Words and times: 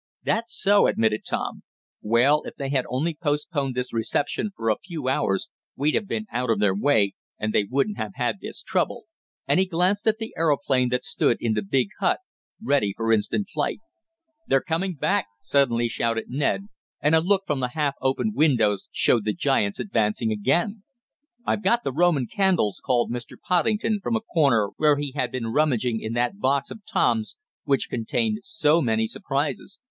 "That's 0.23 0.59
so," 0.59 0.87
admitted 0.87 1.21
Tom. 1.29 1.61
"Well, 2.01 2.41
if 2.45 2.55
they 2.55 2.69
had 2.69 2.85
only 2.89 3.13
postponed 3.13 3.75
this 3.75 3.93
reception 3.93 4.49
for 4.55 4.71
a 4.71 4.77
few 4.83 5.07
hours 5.07 5.51
we'd 5.75 5.93
have 5.93 6.07
been 6.07 6.25
out 6.31 6.49
of 6.49 6.57
their 6.59 6.73
way, 6.73 7.13
and 7.37 7.53
they 7.53 7.65
wouldn't 7.65 7.97
have 7.97 8.13
had 8.15 8.37
this 8.41 8.63
trouble," 8.63 9.03
and 9.47 9.59
he 9.59 9.67
glanced 9.67 10.07
at 10.07 10.17
the 10.17 10.33
aeroplane, 10.35 10.89
that 10.89 11.05
stood 11.05 11.37
in 11.39 11.53
the 11.53 11.61
big 11.61 11.89
hut, 11.99 12.17
ready 12.59 12.93
for 12.97 13.13
instant 13.13 13.49
flight. 13.53 13.77
"They're 14.47 14.63
coming 14.63 14.95
back!" 14.95 15.27
suddenly 15.39 15.87
shouted 15.87 16.25
Ned, 16.29 16.69
and 16.99 17.13
a 17.13 17.21
look 17.21 17.43
from 17.45 17.59
the 17.59 17.67
half 17.77 17.93
opened 18.01 18.33
windows 18.33 18.89
showed 18.91 19.23
the 19.23 19.33
giants 19.33 19.77
again 19.77 20.01
advancing. 20.25 20.83
"I've 21.45 21.61
got 21.63 21.83
the 21.83 21.93
Roman 21.93 22.25
candles!" 22.25 22.81
called 22.83 23.11
Mr. 23.11 23.37
Poddington 23.39 23.99
from 24.01 24.15
a 24.15 24.21
corner 24.21 24.69
where 24.77 24.97
he 24.97 25.11
had 25.11 25.31
been 25.31 25.53
rummaging 25.53 25.99
in 26.01 26.13
that 26.13 26.39
box 26.39 26.71
of 26.71 26.81
Tom's 26.91 27.37
which 27.65 27.87
contained 27.91 28.39
so 28.41 28.81
many 28.81 29.05
surprises. 29.05 29.77